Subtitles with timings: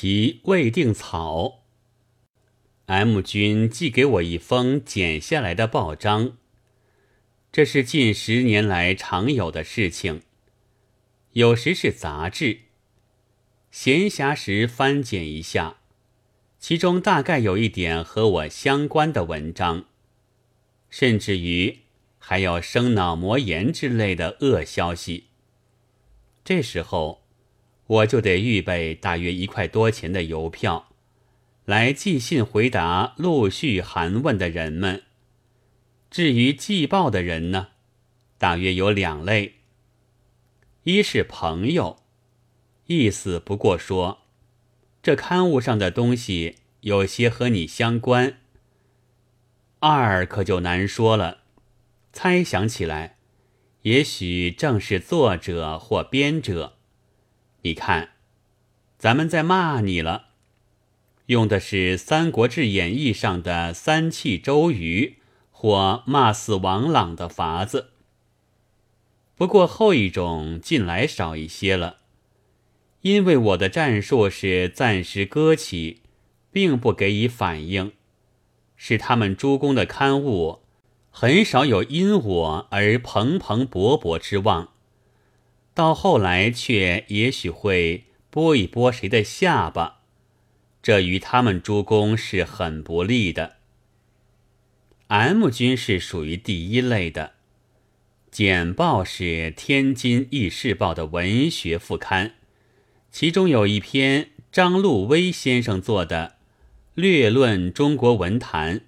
[0.00, 1.66] 题未定草。
[2.86, 6.38] M 君寄给我一封剪下来的报章，
[7.52, 10.22] 这是近十年来常有的事情。
[11.32, 12.60] 有时是杂志，
[13.70, 15.76] 闲暇时翻检一下，
[16.58, 19.84] 其中大概有一点和我相关的文章，
[20.88, 21.80] 甚至于
[22.18, 25.24] 还有生脑膜炎之类的恶消息。
[26.42, 27.19] 这时候。
[27.90, 30.90] 我就得预备大约一块多钱的邮票，
[31.64, 35.02] 来寄信回答陆续函问的人们。
[36.08, 37.68] 至于寄报的人呢，
[38.38, 39.54] 大约有两类：
[40.84, 41.98] 一是朋友，
[42.86, 44.20] 意思不过说，
[45.02, 48.34] 这刊物上的东西有些和你相关；
[49.80, 51.38] 二可就难说了，
[52.12, 53.16] 猜想起来，
[53.82, 56.76] 也许正是作者或编者。
[57.62, 58.10] 你看，
[58.98, 60.28] 咱们在骂你了，
[61.26, 65.16] 用的是《三国志演义》上的三气周瑜
[65.50, 67.90] 或骂死王朗的法子。
[69.36, 71.98] 不过后一种近来少一些了，
[73.02, 76.00] 因为我的战术是暂时搁起，
[76.50, 77.92] 并不给予反应，
[78.76, 80.60] 使他们诸公的刊物
[81.10, 84.68] 很少有因我而蓬蓬勃勃之望。
[85.80, 90.00] 到后来，却也许会拨一拨谁的下巴，
[90.82, 93.56] 这与他们诸公是很不利的。
[95.06, 97.32] M 军是属于第一类的，
[98.30, 102.34] 简报是《天津议事报》的文学副刊，
[103.10, 106.34] 其中有一篇张路威先生做的
[107.00, 108.80] 《略论中国文坛》，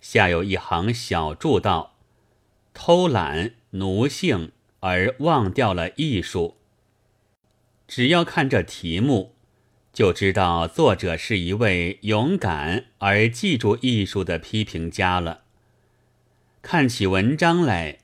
[0.00, 1.94] 下有一行小注道
[2.74, 4.50] ：“偷懒奴性。”
[4.82, 6.58] 而忘掉了艺术。
[7.86, 9.34] 只要看这题目，
[9.92, 15.42] 就知道作者是一位勇敢而记住艺术的批评家了。
[16.62, 17.98] 看起文章来，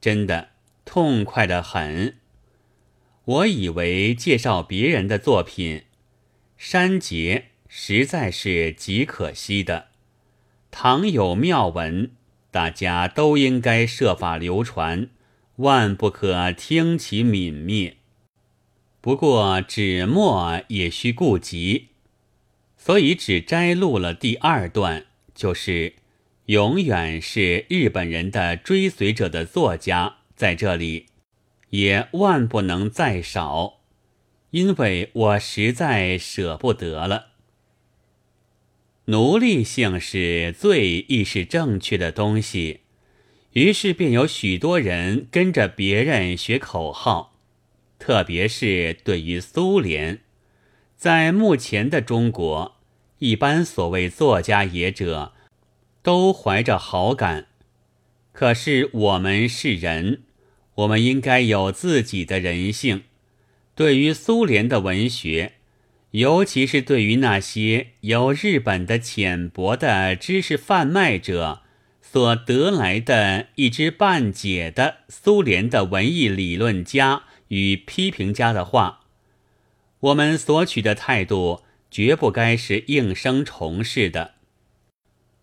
[0.00, 0.50] 真的
[0.84, 2.16] 痛快的很。
[3.24, 5.84] 我以为介绍别人的作品，
[6.56, 9.88] 删节实在是极可惜的。
[10.70, 12.12] 倘有妙文，
[12.50, 15.08] 大家都应该设法流传。
[15.56, 17.96] 万不可听其泯灭。
[19.00, 21.88] 不过纸墨也需顾及，
[22.76, 25.94] 所以只摘录了第二段，就是
[26.46, 31.06] 永远是日本人的追随者的作家在这里，
[31.70, 33.80] 也万不能再少，
[34.50, 37.26] 因为我实在舍不得了。
[39.06, 42.80] 奴隶性是最亦是正确的东西。
[43.54, 47.36] 于是便有许多人跟着别人学口号，
[47.98, 50.20] 特别是对于苏联，
[50.96, 52.76] 在目前的中国，
[53.20, 55.32] 一般所谓作家也者，
[56.02, 57.46] 都怀着好感。
[58.32, 60.22] 可是我们是人，
[60.74, 63.04] 我们应该有自己的人性。
[63.76, 65.52] 对于苏联的文学，
[66.10, 71.60] 尤其是对于那些有日本的浅薄的知识贩卖者。
[72.14, 79.00] 所得来的一知半解的苏联的文艺理论家与批评家的话，
[79.98, 84.34] 我们所取的态度绝不该是应声从事的。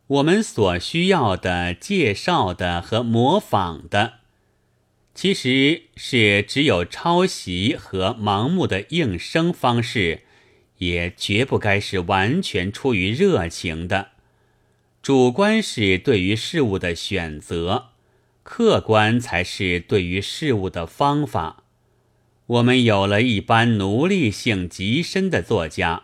[0.08, 4.20] 我们所需要的介绍的和模仿的，
[5.14, 10.22] 其实是只有抄袭和盲目的应声方式，
[10.78, 14.11] 也绝不该是完全出于热情的。
[15.02, 17.88] 主观是对于事物的选择，
[18.44, 21.64] 客观才是对于事物的方法。
[22.46, 26.04] 我们有了一般奴隶性极深的作家，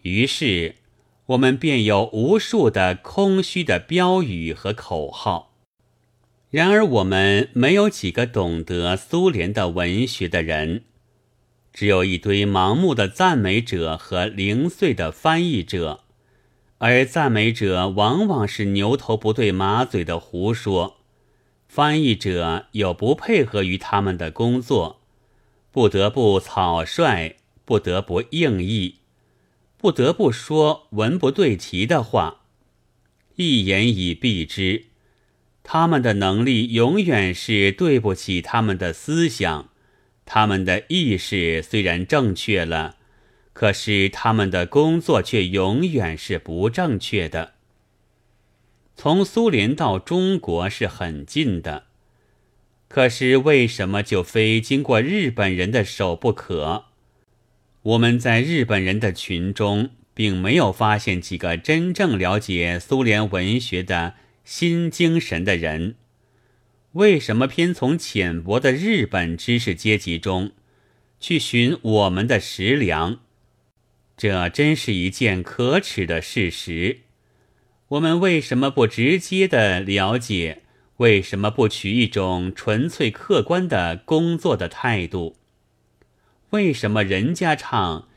[0.00, 0.76] 于是
[1.26, 5.52] 我们便有无数的空虚的标语和口号。
[6.50, 10.84] 然而，我们没有几个懂得苏联的文学的人，
[11.74, 16.03] 只有一堆盲目的赞美者和零碎的翻译者。
[16.78, 20.98] 而赞美者往往是牛头不对马嘴的胡说，
[21.66, 25.00] 翻译者又不配合于他们的工作，
[25.70, 28.96] 不得不草率，不得不硬译，
[29.78, 32.42] 不得不说文不对题的话。
[33.36, 34.84] 一言以蔽之，
[35.62, 39.70] 他们的能力永远是对不起他们的思想，
[40.26, 42.96] 他们的意识虽然正确了。
[43.54, 47.54] 可是他们的工作却永远是不正确的。
[48.96, 51.84] 从苏联到中国是很近的，
[52.88, 56.84] 可是为什么就非经过日本人的手不可？
[57.82, 64.14] 我们在日本人的群中，并没有发现几个真正了解苏联文学的
[64.44, 65.94] 新精神的人。
[66.92, 70.52] 为什么偏从浅薄的日本知识阶级中
[71.18, 73.20] 去寻我们的食粮？
[74.16, 77.00] 这真是一件可耻的事实。
[77.88, 80.62] 我们为什么不直接的了解？
[80.98, 85.36] 为什么不取一种纯粹客观的工作的态度？
[86.50, 88.08] 为什么人家唱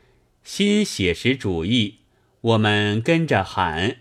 [0.44, 1.96] 新写实主义，
[2.40, 3.96] 我们跟着喊；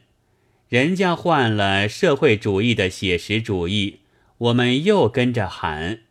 [0.69, 4.01] 人家换了社会主义的写实主义，
[4.37, 6.01] 我们又跟着喊；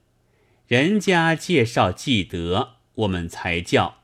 [0.67, 3.96] 人家介绍纪德，我们才叫；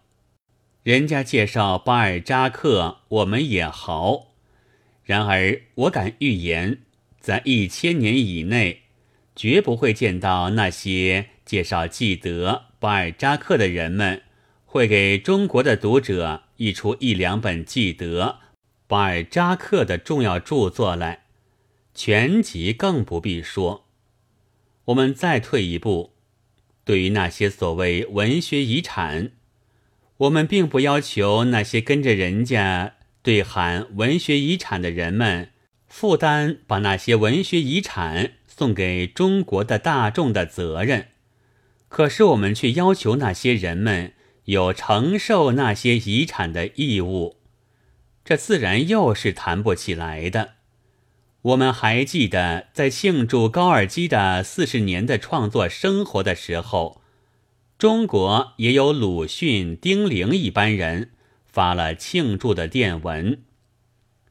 [0.82, 4.32] 人家介绍巴尔扎克，我们也嚎。
[5.04, 6.80] 然而，我敢预言，
[7.20, 8.82] 在一千年以内，
[9.36, 12.64] 绝不会见到那些介绍纪德。
[12.80, 14.22] 巴尔扎克的人们
[14.64, 18.40] 会给中国的读者译出一两本记得
[18.88, 21.26] 巴尔扎克的重要著作来，
[21.94, 23.86] 全集更不必说。
[24.86, 26.14] 我们再退一步，
[26.84, 29.30] 对于那些所谓文学遗产，
[30.22, 35.50] 我们并不要求那些跟着人家对喊文学遗产的人们
[35.88, 41.08] 负担把那些文学遗产送给中国的大众的责任。
[41.88, 44.12] 可是我们却要求那些人们
[44.44, 47.38] 有承受那些遗产的义务，
[48.24, 50.52] 这自然又是谈不起来的。
[51.42, 57.01] 我们还记得，在庆祝高尔基的四十年的创作生活的时候，
[57.82, 61.10] 中国也有鲁迅、丁玲一般人
[61.46, 63.42] 发了庆祝的电文，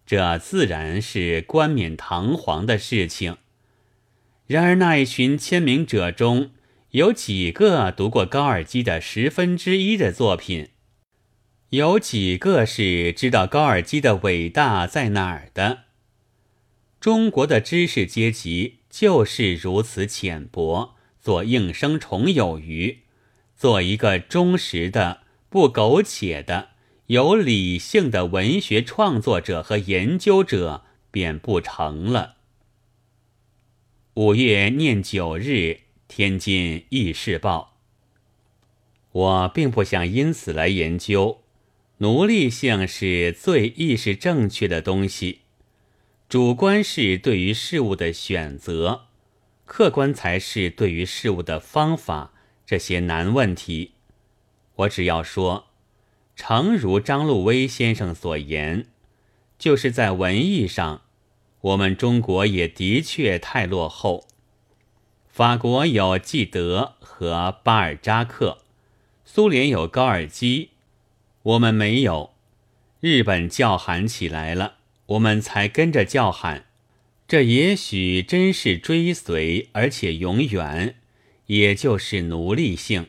[0.05, 3.35] 这自然是冠冕堂皇的事情。
[4.47, 6.51] 然而那一群签名者中，
[6.91, 10.69] 有几个读过高尔基的十分之一的作品？
[11.71, 15.79] 有几个是知道高尔基的伟大在哪儿的？
[17.01, 22.99] 中国的知识阶级就是如此浅薄，做应声虫有余，
[23.61, 26.69] 做一个忠实的、不苟且的、
[27.05, 32.37] 有理性的文学创作者和研究者便不成了。
[34.15, 35.81] 五月念九日。
[36.07, 37.77] 天津议事报。
[39.11, 41.43] 我并不想因此来研究，
[41.99, 45.41] 奴隶性是最意识正确的东西，
[46.27, 49.03] 主观是对于事物的选择，
[49.65, 52.33] 客观才是对于事物的方法。
[52.71, 53.91] 这些难问题，
[54.75, 55.65] 我只要说，
[56.37, 58.85] 诚如张路威先生所言，
[59.59, 61.01] 就是在文艺上，
[61.59, 64.25] 我们中国也的确太落后。
[65.27, 68.59] 法国有纪德和巴尔扎克，
[69.25, 70.69] 苏联有高尔基，
[71.43, 72.31] 我们没有。
[73.01, 74.75] 日本叫喊起来了，
[75.07, 76.67] 我们才跟着叫喊。
[77.27, 80.95] 这也许真是追随，而且永远，
[81.51, 83.07] 也就是奴隶性，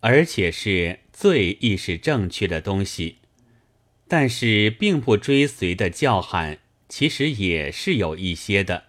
[0.00, 3.16] 而且是最意识正确的东西。
[4.06, 8.88] 但是，并不追随的叫喊，其实也是有一些的。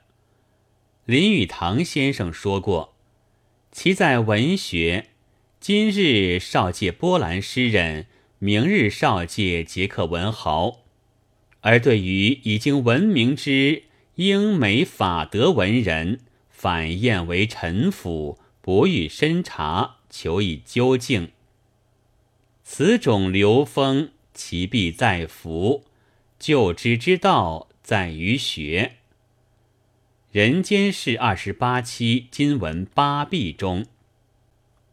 [1.05, 2.95] 林语堂先生说过
[3.71, 5.11] ：“其在文学，
[5.61, 8.07] 今日少借波兰诗人，
[8.39, 10.83] 明日少借捷克文豪；
[11.61, 13.83] 而对于已经闻名之
[14.15, 21.31] 英美法德文人，反厌为臣服，不予深察，求以究竟。
[22.63, 25.83] 此种流风，其必在福，
[26.39, 28.93] 救之之道在于学。”
[30.31, 33.85] 人间世二十八期今文八壁中，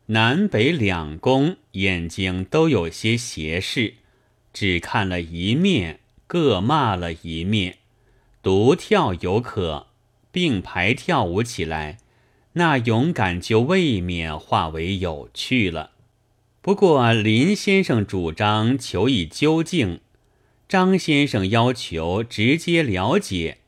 [0.06, 3.94] 南北两宫眼睛都有些斜视，
[4.52, 7.78] 只看了一面，各骂了一面。
[8.42, 9.86] 独跳犹可，
[10.32, 11.98] 并排跳舞起来，
[12.54, 15.92] 那勇敢就未免化为有趣了。
[16.60, 20.00] 不过林先生主张求以究竟，
[20.68, 23.58] 张先生要求直接了解。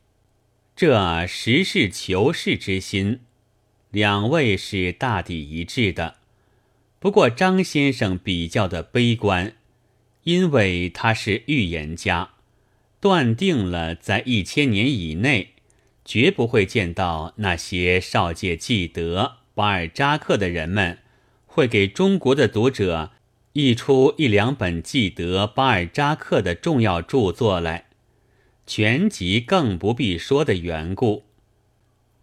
[0.74, 3.20] 这实事求是之心，
[3.90, 6.16] 两位是大抵一致的。
[6.98, 9.54] 不过张先生比较的悲观，
[10.24, 12.30] 因为他是预言家，
[13.00, 15.51] 断定了在一千年以内，
[16.04, 20.98] 绝不会见到那些少界记得巴尔扎克的人们，
[21.46, 23.12] 会给中国的读者
[23.52, 27.86] 译出一两本记得巴尔扎克的重要著作来。
[28.66, 31.24] 全集更不必说的缘故，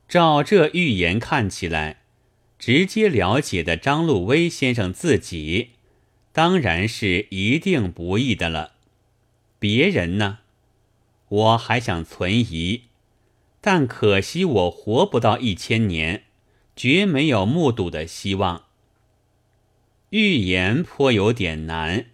[0.08, 2.02] 照这预言看起来，
[2.58, 5.72] 直接了解的张路威先生自己，
[6.32, 8.72] 当然是一定不易的了。
[9.60, 10.40] 别人呢，
[11.28, 12.84] 我还想存疑，
[13.62, 16.24] 但可惜我活不到一千年，
[16.76, 18.64] 绝没有目睹的希望。
[20.12, 22.08] 预言颇有点难，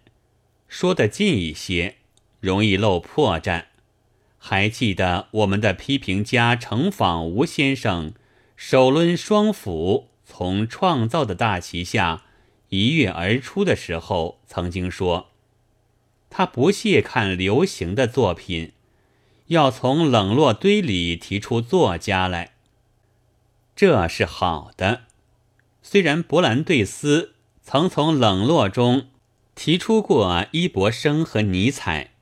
[0.68, 1.96] 说得近一些，
[2.40, 3.66] 容易露破绽。
[4.38, 8.12] 还记得我们的批评家程访吴先生
[8.54, 12.24] 手抡双斧，从创造的大旗下
[12.68, 15.30] 一跃而出的时候，曾经说，
[16.28, 18.72] 他不屑看流行的作品，
[19.46, 22.52] 要从冷落堆里提出作家来。
[23.74, 25.02] 这是好的。
[25.82, 29.08] 虽然勃兰对斯曾从冷落中
[29.54, 32.12] 提出过伊博生和尼采。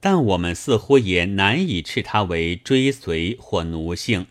[0.00, 4.28] 但我们似乎也难以斥他为追随或奴性。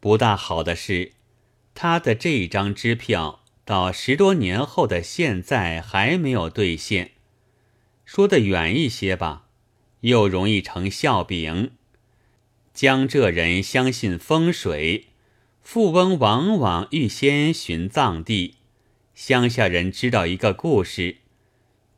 [0.00, 1.12] 不大好的是，
[1.74, 7.12] 他的这张支票到十多年后的现在还没有兑现。
[8.04, 9.44] 说得远一些吧，
[10.00, 11.72] 又容易成笑柄。
[12.72, 15.08] 江浙人相信风水，
[15.60, 18.54] 富翁往往预先寻葬地。
[19.14, 21.16] 乡下人知道一个故事。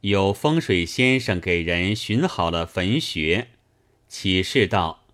[0.00, 3.46] 有风水先生给人寻好了坟穴，
[4.08, 5.04] 启示道：“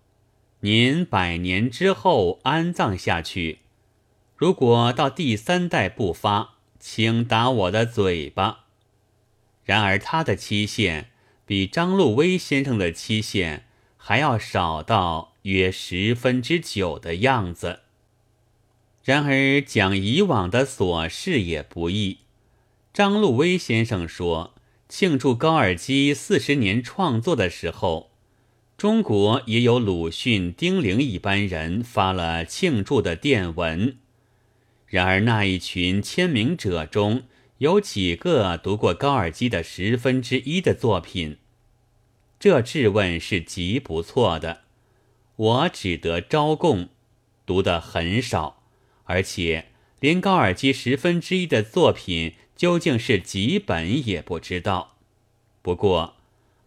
[0.61, 3.59] 您百年之后安葬下去，
[4.35, 8.65] 如果到第三代不发，请打我的嘴巴。”
[9.63, 11.11] 然而他的期限
[11.49, 13.65] 比张路威先生的期限
[13.97, 17.79] 还要少到约十分之九的样子。
[19.03, 22.19] 然而讲以往的琐事也不易。
[22.93, 24.53] 张路威先生说。
[24.87, 28.11] 庆祝高尔基四十年创作的时候，
[28.77, 33.97] 中国也有鲁迅、丁玲一般人发了庆祝的电文。
[34.85, 37.23] 然而那一群签名者中
[37.59, 41.37] 有几个读过高尔基的十分之一的作品？
[42.39, 44.61] 这质问是极不错的。
[45.35, 46.87] 我只得招供，
[47.45, 48.63] 读得很少，
[49.03, 49.67] 而且
[49.99, 52.35] 连高尔基十分之一的作品。
[52.55, 54.97] 究竟是几本也不知道。
[55.61, 56.17] 不过，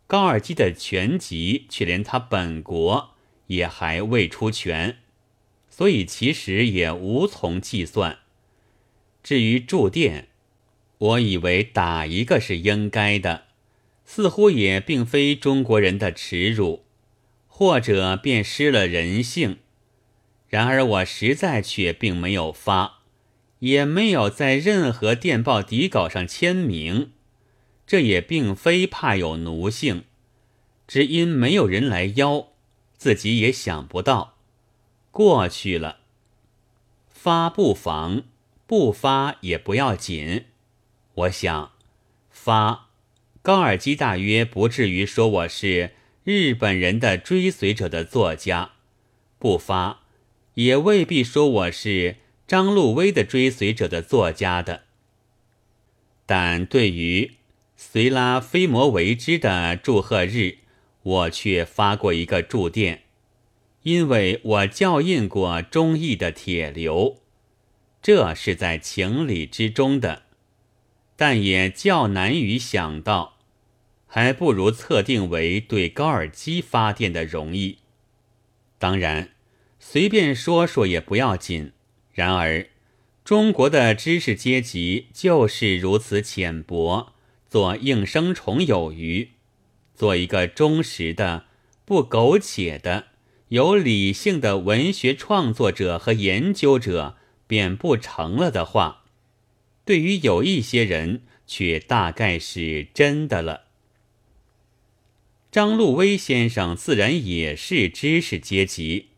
[0.07, 3.11] 高尔基的全集却连他本国
[3.49, 4.97] 也还未出全，
[5.69, 8.21] 所以其实也无从计算。
[9.23, 10.29] 至于住店，
[11.03, 13.47] 我以为打一个是应该的，
[14.05, 16.85] 似乎也并非中国人的耻辱，
[17.49, 19.59] 或者便失了人性。
[20.49, 23.01] 然而我实在却并没有发。
[23.59, 27.13] 也没有在任何电报底稿上签名，
[27.87, 30.03] 这也并非怕有奴性，
[30.89, 32.49] 只因没有人来邀，
[32.97, 34.37] 自己也想不到。
[35.13, 35.99] 过去了，
[37.09, 38.25] 发不妨，
[38.67, 40.47] 不发也不要紧。
[41.15, 41.73] 我想
[42.31, 42.89] 发，
[43.43, 45.93] 高尔基大约不至于说我是
[46.25, 48.73] 日本人的追随者的作家；
[49.39, 50.01] 不发，
[50.55, 52.17] 也未必说我是。
[52.45, 54.83] 张路威的追随者的作家的，
[56.27, 57.37] 但对于
[57.77, 60.59] 随拉菲摩维之的祝贺日，
[61.03, 63.05] 我却发过一个祝电，
[63.85, 67.23] 因为我校印过中译的铁流，
[68.03, 70.25] 这是在情理之中的，
[71.23, 73.39] 但也较难于想到，
[74.09, 77.79] 还不如测定为对高尔基发电的容易。
[78.77, 79.31] 当然，
[79.79, 81.71] 随便说说也不要紧。
[82.13, 82.67] 然而，
[83.25, 87.13] 中国的知识阶级就是如此浅薄，
[87.49, 89.31] 做应声虫有余，
[89.95, 91.45] 做一个忠实的、
[91.85, 93.05] 不苟且的、
[93.51, 99.02] 有理性的文学创作者和研究者便不成了的话，
[99.85, 103.65] 对于有一些人却大概是真的了。
[105.51, 109.09] 张路威先生自然也是知识阶级。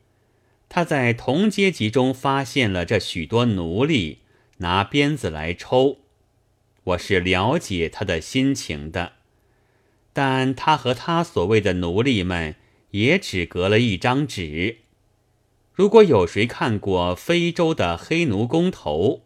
[0.69, 4.19] 他在同阶级中发现了这许多奴隶
[4.57, 5.99] 拿鞭子来抽，
[6.83, 9.13] 我是了解他的心情的。
[10.13, 12.57] 但他和他所谓的奴隶们
[12.91, 14.79] 也只隔了一张纸。
[15.73, 19.24] 如果有谁看过非洲的黑奴工头，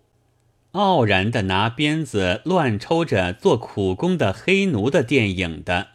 [0.79, 5.89] 傲然的拿鞭子乱抽着做苦工的黑奴的电影的，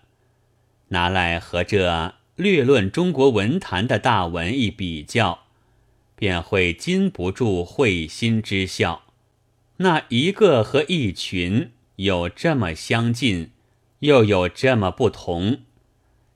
[0.89, 5.39] 拿来和这略论中国文坛的大文一比较。
[6.15, 9.03] 便会禁不住会心之笑。
[9.77, 13.51] 那一个和一群有这么相近，
[13.99, 15.61] 又有这么不同。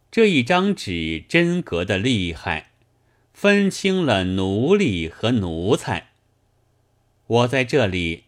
[0.09, 2.71] 这一张纸真格的厉害，
[3.33, 6.11] 分清了奴隶和奴才。
[7.27, 8.23] 我在这里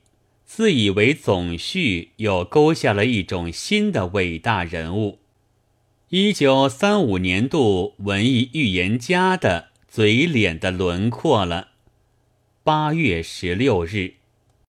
[0.51, 5.20] 自以为总序又勾下了一种新的伟大人物。
[6.10, 11.68] 一九三五年度文艺预言家的嘴脸的轮廓了。
[12.63, 14.18] 八月十六日。